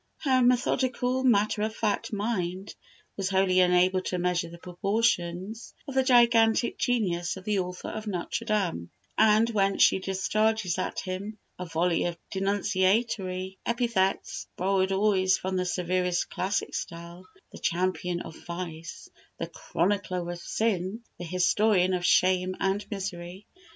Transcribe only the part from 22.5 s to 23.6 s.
and misery."